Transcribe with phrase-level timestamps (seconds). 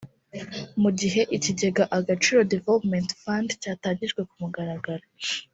[0.81, 5.05] Mu gihe ikigega Agaciro Development Fund cyatangijwe ku mugaragaro